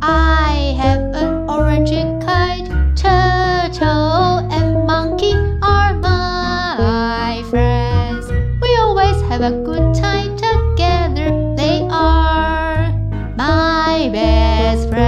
[0.00, 1.90] I have an orange
[2.24, 2.68] kite.
[2.96, 8.30] Turtle and monkey are my friends.
[8.60, 11.30] We always have a good time together.
[11.56, 12.92] They are
[13.36, 15.02] my best friends.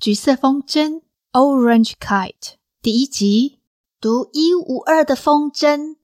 [0.00, 1.02] 橘色风筝
[1.32, 3.60] Orange Kite 第一集，
[4.00, 5.96] 独一无二的风筝。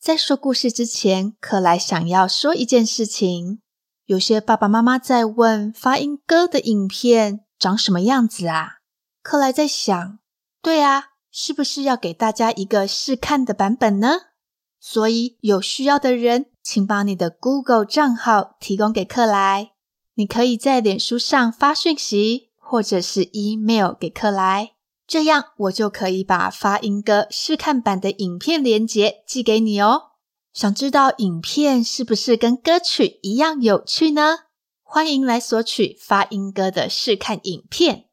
[0.00, 3.60] 在说故事之前，克莱想要说一件事情。
[4.07, 8.77] 有些爸爸妈妈在问发音歌的影片长什么样子啊？
[9.21, 10.19] 克莱在想，
[10.61, 14.11] 对啊，是不是要给大家一个试看的版本呢？
[14.79, 19.73] 所以有需要的人，请把你的 Google 账号提供给克莱，
[20.13, 24.71] 你可以在脸书上发讯息，或者是 email 给克莱。
[25.05, 30.11] 这样我就可以把发音歌试看版的影片连接寄给你哦。
[30.53, 34.45] 想知道影片是不是跟歌曲一样有趣呢？
[34.83, 38.09] 欢迎来索取发音歌的试看影片。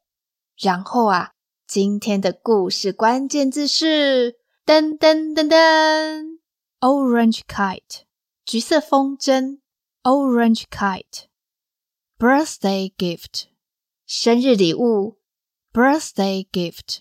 [0.57, 1.31] 然后啊，
[1.67, 6.37] 今天的故事关键字是噔噔噔噔
[6.79, 8.03] ，Orange kite，
[8.45, 9.59] 橘色风筝
[10.03, 13.45] ，Orange kite，Birthday gift，
[14.05, 15.17] 生日礼物。
[15.73, 16.99] Birthday gift.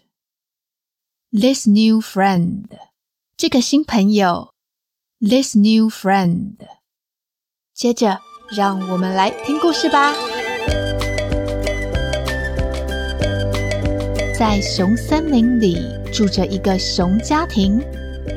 [1.30, 2.66] This new friend.
[3.36, 4.53] 这个新朋友。
[5.26, 6.56] This new friend.
[7.74, 8.18] 接着，
[8.54, 10.12] 让我们来听故事吧。
[14.38, 15.78] 在熊森林里
[16.12, 17.80] 住着一个熊家庭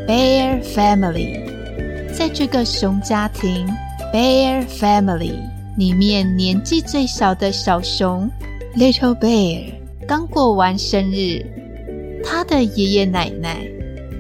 [0.07, 2.13] ，Bear Family。
[2.13, 3.67] 在这个熊家庭
[4.13, 5.35] ，Bear Family
[5.75, 8.31] 里面，年纪最小的小熊
[8.77, 9.73] ，Little Bear。
[10.07, 11.43] 刚过完生日，
[12.23, 13.57] 他的爷爷奶奶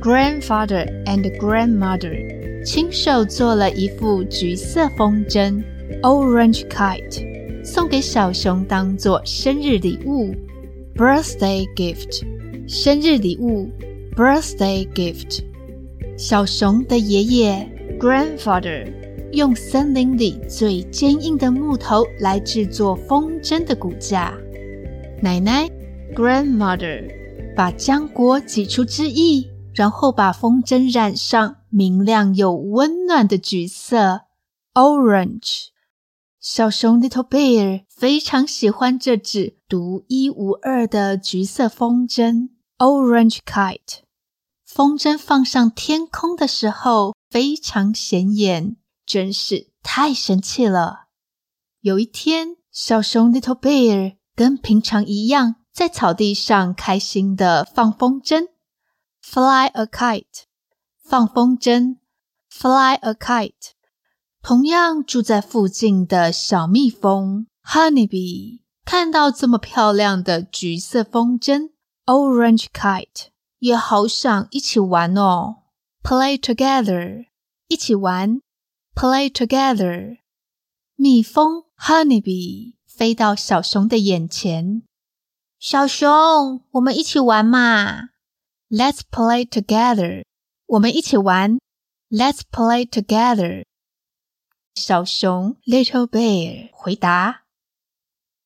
[0.01, 2.35] （grandfather and grandmother）
[2.67, 5.63] 亲手做了一副橘色风筝
[6.03, 7.23] （orange kite），
[7.63, 10.35] 送给小熊当做生日礼物
[10.93, 12.25] （birthday gift）。
[12.67, 13.69] 生日礼物
[14.17, 15.45] （birthday gift）。
[16.17, 17.65] 小熊的爷爷
[17.97, 18.85] （grandfather）
[19.31, 24.33] 用森林里最坚硬的木头来制作风筝的骨架，
[25.21, 25.69] 奶奶。
[26.13, 27.09] Grandmother
[27.55, 34.21] 把浆果挤出汁液，然后把风筝染上明亮又温暖的橘色
[34.73, 35.67] （orange）。
[36.39, 43.99] 小熊 Little Bear 非常喜欢这只独一无二的橘色风筝 （orange kite）。
[44.65, 48.75] 风筝放上天空的时候非常显眼，
[49.05, 51.07] 真是太神气了。
[51.81, 55.55] 有一天，小熊 Little Bear 跟平常一样。
[55.77, 58.47] 在草地上开心的放风筝
[59.21, 60.45] ，fly a kite，
[61.09, 61.95] 放风筝
[62.51, 63.71] ，fly a kite。
[64.41, 71.69] 同样住在附近的小蜜蜂，honeybee，看到这么漂亮的橘色风筝
[72.05, 73.27] ，orange kite，
[73.59, 75.63] 也好想一起玩哦
[76.03, 77.27] ，play together，
[77.69, 78.41] 一起玩
[78.93, 80.17] ，play together。
[80.97, 84.83] 蜜蜂，honeybee，飞到小熊的眼前。
[85.57, 88.09] 小熊，我们一起玩嘛
[88.69, 90.26] ！Let's play together。
[90.67, 91.57] 我们一起玩。
[92.09, 93.63] Let's play together。
[94.75, 97.43] 小熊 Little Bear 回答：“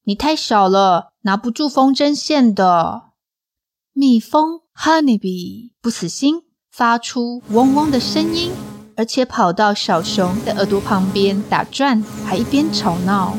[0.05, 3.11] 你太小了，拿不住风筝线的。”
[3.93, 8.51] 蜜蜂 Honeybee 不死心，发出嗡嗡的声音，
[8.95, 13.37] 而且跑到小熊的耳朵旁边打转，还一边吵闹：“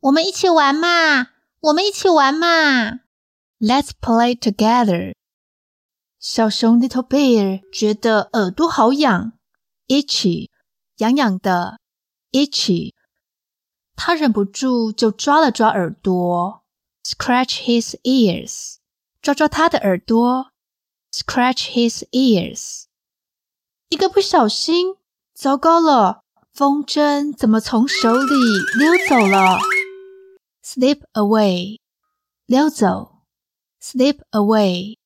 [0.00, 1.28] 我们一起玩嘛！”
[1.60, 3.00] 我们一起玩嘛
[3.58, 5.14] ！Let's play together。
[6.18, 9.32] 小熊 Little Bear 觉得耳朵好痒
[9.86, 10.50] ，itchy，
[10.96, 11.78] 痒痒的
[12.32, 12.94] ，itchy。
[13.94, 16.64] 他忍不住就抓了抓耳朵
[17.04, 18.76] ，scratch his ears，
[19.22, 20.52] 抓抓他的耳朵
[21.12, 22.84] ，scratch his ears。
[23.88, 24.96] 一个不小心，
[25.32, 28.34] 糟糕了，风筝怎么从手里
[28.78, 29.58] 溜走了
[30.64, 31.78] ？Slip away，
[32.46, 33.12] 溜走。
[33.80, 34.98] Slip away，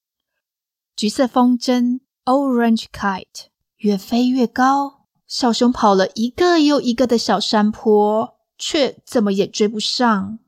[1.01, 3.47] 橘色风筝，orange kite，
[3.79, 5.07] 越飞越高。
[5.27, 10.41] 小熊跑了一个又一个的小山坡，却怎么也追不上。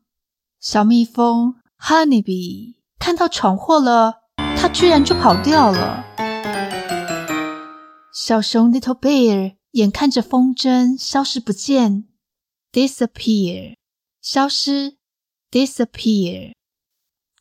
[0.60, 6.04] 小蜜蜂，honeybee，看到闯祸了，它居然就跑掉了。
[8.12, 12.04] 小熊 little bear 眼看着风筝消失不见
[12.70, 13.76] ，disappear，
[14.20, 14.98] 消失。
[15.50, 16.52] disappear，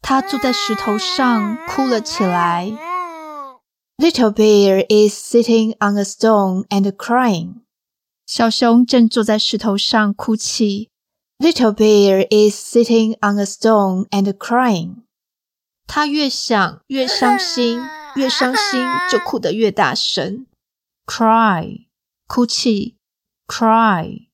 [0.01, 2.71] 他坐在石头上哭了起来。
[4.01, 7.61] Little bear is sitting on a stone and crying。
[8.25, 10.89] 小熊正坐在石头上哭泣。
[11.37, 15.03] Little bear is sitting on a stone and crying.
[15.85, 17.79] 他越想越伤心，
[18.15, 18.81] 越伤心
[19.11, 20.47] 就哭得越大声。
[21.05, 21.85] Cry，
[22.25, 22.97] 哭泣。
[23.45, 24.29] Cry。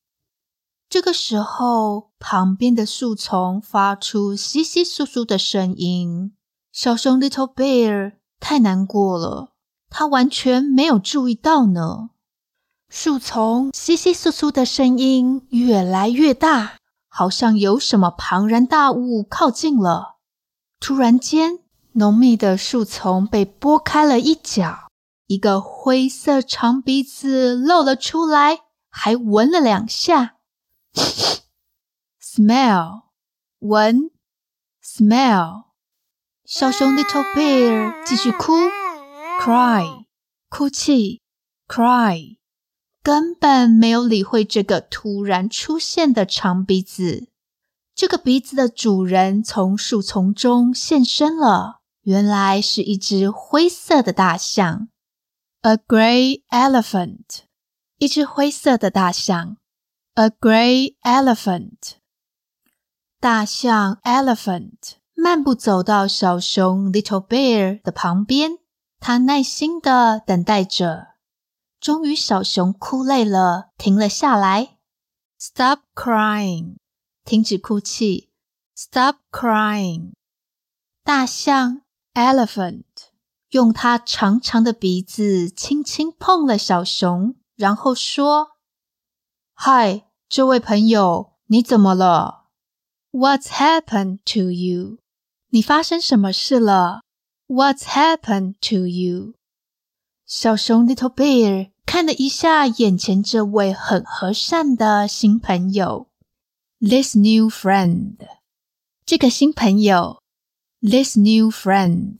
[0.88, 6.32] 这个时候，旁边的树丛发出窸窸窣窣的声音。
[6.72, 9.52] 小熊 Little Bear 太难过了，
[9.90, 12.10] 他完全没有注意到呢。
[12.88, 16.76] 树丛窸窸窣窣的声音越来越大，
[17.08, 20.16] 好像有什么庞然大物靠近了。
[20.80, 21.58] 突然间，
[21.92, 24.88] 浓密的树丛被拨开了一角，
[25.26, 30.36] 一个灰色长鼻子露了出来，还闻了两下。
[32.22, 33.02] Smell，
[33.58, 34.10] 闻
[34.82, 35.64] ，smell。
[36.44, 38.54] 小熊 Little Bear 继续哭
[39.38, 40.04] ，cry，
[40.48, 41.22] 哭泣
[41.66, 42.36] ，cry，
[43.02, 47.28] 根本没有理会这个突然出现的长鼻子。
[47.94, 54.88] 这个鼻子的主人从树丛中现身了，原来是一只灰色的大象
[55.62, 57.40] ，a gray elephant，
[57.98, 59.56] 一只灰色的大象
[60.14, 61.96] ，a gray elephant，
[63.18, 64.98] 大象 elephant。
[65.20, 68.58] 漫步走到小熊 Little Bear 的旁边，
[69.00, 71.14] 他耐心的等待着。
[71.80, 74.78] 终于，小熊哭累了，停了下来。
[75.38, 76.76] Stop crying，
[77.24, 78.32] 停止哭泣。
[78.74, 80.12] Stop crying。
[81.04, 81.82] 大象
[82.14, 82.84] Elephant
[83.50, 88.56] 用它长长的鼻子轻轻碰了小熊，然后说
[89.54, 92.46] ：“Hi，这位朋友，你怎么了
[93.12, 94.98] ？What's happened to you？”
[95.50, 97.00] 你发生什么事了
[97.48, 99.34] ？What's happened to you？
[100.26, 106.08] 小熊 Little Bear 看了一下眼前这位很和善的新朋友
[106.80, 108.18] ，This new friend。
[109.06, 110.22] 这个新朋友
[110.82, 112.18] ，This new friend。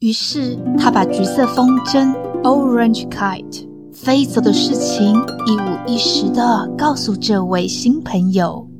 [0.00, 2.12] 于是他把橘色风筝
[2.42, 5.14] Orange Kite 飞走的事情
[5.46, 8.70] 一五一十的告诉这位新朋友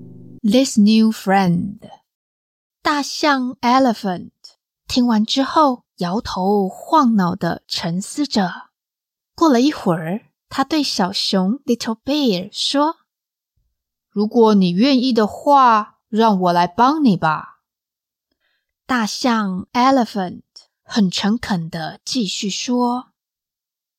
[0.43, 1.79] ，This new friend。
[2.83, 4.31] 大象 Elephant
[4.91, 8.71] 听完之后，摇头晃脑的沉思着。
[9.37, 12.97] 过了一会儿，他对小熊 Little Bear 说
[14.11, 17.61] ：“如果你愿意的话，让我来帮你吧。”
[18.85, 20.43] 大象 Elephant
[20.83, 23.13] 很诚恳的继续说：“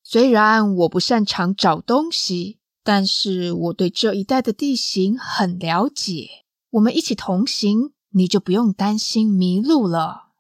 [0.03, 6.27] 虽然我不擅长找东西，但是我对这一带的地形很了解。
[6.71, 10.30] 我们一起同行。”你就不用担心迷路了。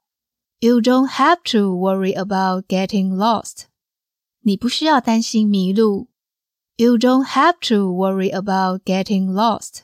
[0.63, 3.63] You don't have to worry about getting lost。
[4.43, 6.09] 你不需要担心迷路。
[6.75, 9.79] You don't have to worry about getting lost。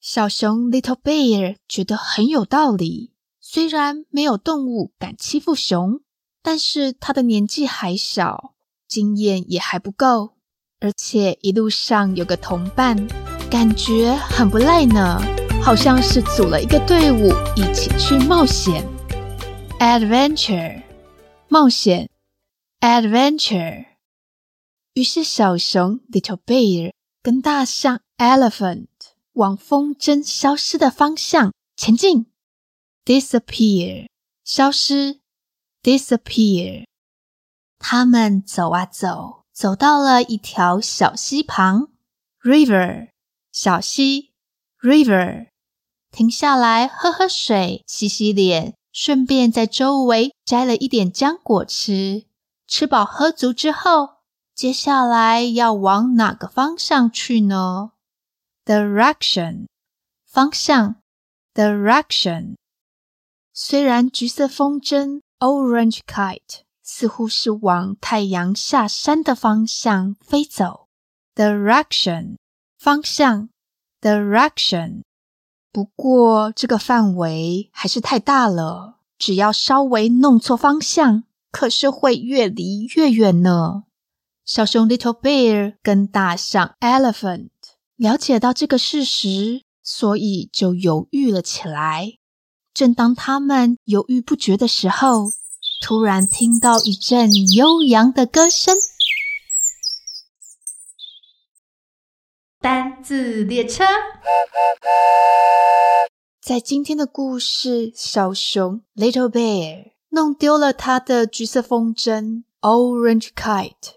[0.00, 3.14] 小熊 Little Bear 觉得很有道理。
[3.40, 6.00] 虽然没有动物敢欺负熊，
[6.44, 8.54] 但是他的年纪还小，
[8.86, 10.34] 经验也还不够，
[10.78, 13.08] 而且一路上有个同伴，
[13.50, 15.20] 感觉很不赖呢。
[15.60, 18.86] 好像是组了一个队伍，一起去冒险。
[19.78, 20.82] Adventure，
[21.48, 22.08] 冒险。
[22.80, 23.84] Adventure。
[24.94, 26.92] 于是小熊 Little Bear
[27.22, 28.86] 跟大象 Elephant
[29.34, 32.32] 往风筝消失的方向前进。
[33.04, 34.08] Disappear，
[34.44, 35.20] 消失。
[35.82, 36.86] Disappear。
[37.78, 41.90] 他们走啊走，走到了一条小溪旁。
[42.40, 43.10] River，
[43.52, 44.32] 小溪。
[44.80, 45.48] River。
[46.10, 52.24] 停下来喝喝水，洗洗脸，顺便在周围摘了一点浆果吃。
[52.66, 54.20] 吃饱喝足之后，
[54.54, 57.92] 接下来要往哪个方向去呢
[58.64, 59.66] ？Direction，
[60.24, 60.96] 方向。
[61.52, 62.54] Direction。
[63.52, 70.88] 虽然橘色风筝 Orange Kite 似乎是往太阳下山的方向飞走。
[71.34, 72.36] Direction，
[72.78, 73.50] 方向。
[74.00, 75.02] Direction。
[75.76, 83.82] 不过，这个范围还是太大了，只要稍微弄错方向，可是会越离越远呢。
[84.46, 87.48] 小熊 Little Bear 跟大象 Elephant
[87.96, 92.14] 了解到这个事实，所以就犹豫了起来。
[92.72, 95.32] 正当他们犹豫不决的时候，
[95.82, 98.74] 突然听到一阵悠扬的歌声。
[102.65, 103.83] 单字列车，
[106.39, 113.95] 在今天的故事，小熊 Little Bear 弄丢了他的橘色风筝 Orange Kite，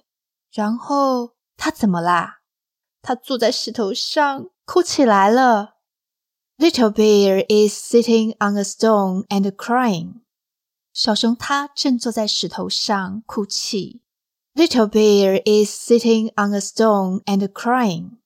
[0.51, 2.41] 然后他怎么啦？
[3.03, 5.75] 他坐在石头上 哭起来了。
[6.57, 10.23] Little bear is sitting on a stone and crying.
[10.95, 14.01] 小熊它正坐在石头上哭泣。
[14.55, 18.19] Little bear is sitting on a stone and crying.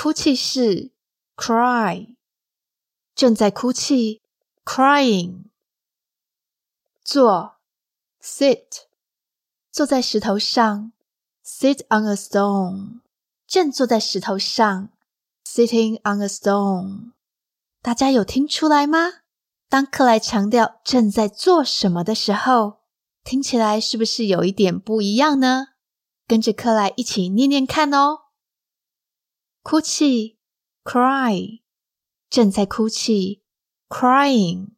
[0.00, 0.92] 哭泣是
[1.34, 2.14] cry，
[3.16, 4.22] 正在哭泣
[4.64, 5.46] crying。
[7.02, 7.56] 坐
[8.22, 8.82] sit，
[9.72, 10.92] 坐在石头上
[11.44, 13.00] sit on a stone，
[13.44, 14.90] 正坐在石头上
[15.44, 17.10] sitting on a stone。
[17.82, 19.14] 大家有听出来吗？
[19.68, 22.82] 当克莱强调正在做什么的时候，
[23.24, 25.70] 听起来是不是有一点不一样呢？
[26.28, 28.27] 跟着克莱一起念念看哦。
[29.68, 30.38] 哭泣
[30.82, 31.60] ，cry，
[32.30, 33.42] 正在哭泣
[33.90, 34.68] ，crying。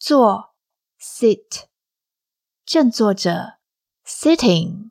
[0.00, 0.52] 坐
[1.00, 1.66] ，sit，
[2.66, 3.58] 正坐着
[4.04, 4.90] ，sitting。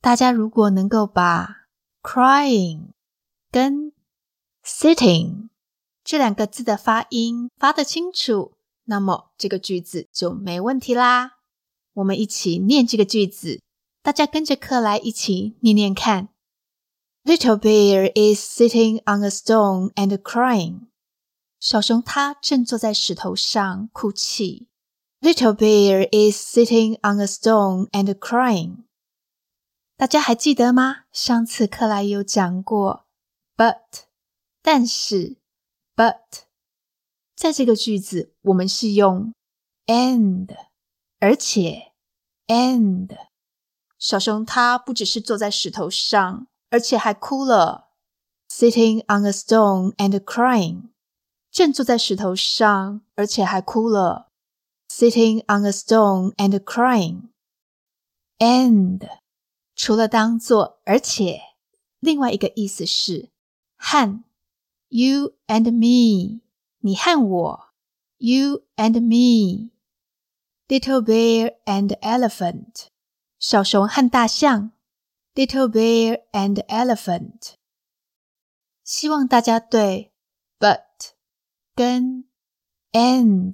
[0.00, 1.68] 大家如果能够把
[2.02, 2.88] crying
[3.52, 3.92] 跟
[4.64, 5.50] sitting
[6.02, 11.38] 这两个字的发音发得清楚，那么这个句子就没问题啦。
[11.92, 13.62] 我们一起念这个句子，
[14.02, 16.30] 大家跟着克莱一起念念看。
[17.25, 20.87] Little bear is sitting on a stone and crying.
[21.59, 24.67] 小熊它正坐在石头上哭泣。
[25.21, 28.85] Little bear is sitting on a stone and crying.
[29.95, 31.03] 大家还记得吗？
[31.11, 33.05] 上次克莱有讲过，
[33.55, 34.05] but
[34.63, 35.37] 但是，
[35.95, 36.45] but
[37.35, 39.33] 在这个句子我们是用
[39.85, 40.57] and
[41.19, 41.91] 而且
[42.47, 43.15] and
[43.99, 46.47] 小熊它不只是坐在石头上。
[46.69, 47.89] 而且还哭了，
[48.49, 50.91] sitting on a stone and crying，
[51.51, 54.27] 正坐在石头上，而且还哭了，
[54.89, 59.09] sitting on a stone and crying，and
[59.75, 61.41] 除了当做而且，
[61.99, 63.31] 另外一个意思是
[63.77, 64.23] 和，
[64.89, 66.41] you and me，
[66.79, 67.67] 你和我，
[68.17, 72.87] you and me，little bear and elephant，
[73.39, 74.71] 小熊和大象。
[75.36, 77.56] Little bear and elephant。
[78.82, 80.12] 希望大家对
[80.58, 80.78] but
[81.74, 82.24] 跟
[82.92, 83.52] and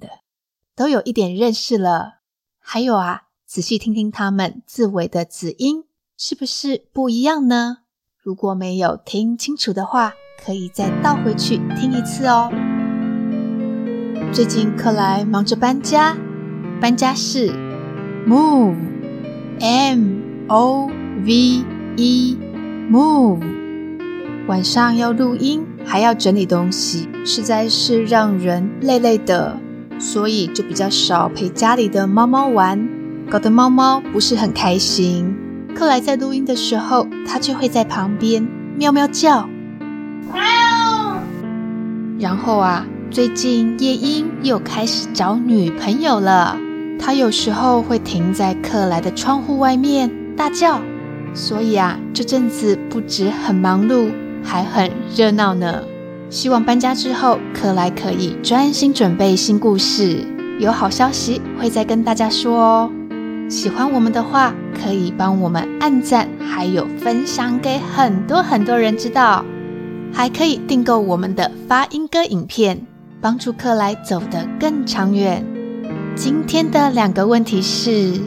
[0.77, 2.21] 都有一点认识了。
[2.57, 5.83] 还有啊，仔细听听它们字尾的子音
[6.17, 7.79] 是不是不一样呢？
[8.17, 12.49] 如果没有听清楚的话，可以再倒回去听一次哦。
[14.33, 16.15] 最近克莱忙着搬家，
[16.79, 17.49] 搬家是
[18.25, 19.99] move，m
[20.47, 20.87] o
[21.25, 21.72] v。
[21.95, 22.37] 一
[22.89, 23.39] move，
[24.47, 29.57] 晚上要录音，还要整理东西，实在是让人累累的，
[29.99, 32.89] 所以就比较少陪家里的猫猫玩，
[33.29, 35.35] 搞得猫猫不是很开心。
[35.75, 39.47] 克莱在录音的时候，它就会在旁边喵喵叫。
[42.19, 46.57] 然后啊，最近夜莺又开始找女朋友了，
[46.97, 50.79] 它有时候会停在克莱的窗户外面大叫。
[51.33, 54.11] 所以啊，这阵子不止很忙碌，
[54.43, 55.83] 还很热闹呢。
[56.29, 60.25] 希望搬家之后，克莱可以专心准备新故事，
[60.59, 62.91] 有好消息会再跟大家说哦。
[63.49, 69.45] 喜欢我们的话，可以帮我们按赞，还有分享给很多很多人知道。
[70.11, 72.85] 还可以订购我们的发音歌影片，
[73.19, 75.43] 帮助克莱走得更长远。
[76.15, 78.19] 今天的两个问题是：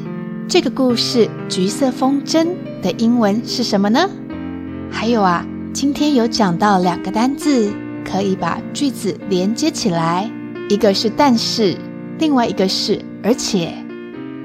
[0.49, 2.47] 这个故事《橘色风筝》
[2.81, 4.09] 的英文是什么呢？
[4.88, 7.73] 还有啊，今天有讲到两个单字，
[8.09, 10.31] 可以把句子连接起来，
[10.71, 11.76] 一个是但是，
[12.21, 13.75] 另外一个是而且，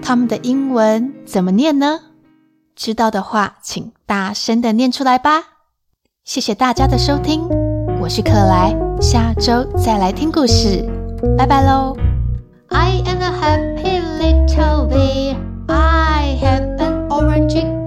[0.01, 1.99] 它们的英文怎么念呢？
[2.75, 5.43] 知道的话，请大声的念出来吧。
[6.23, 7.47] 谢谢大家的收听，
[8.01, 10.83] 我是克莱，下周再来听故事，
[11.37, 11.95] 拜拜喽。
[12.69, 15.50] I am a happy little bear.
[15.73, 17.80] I have an orange Have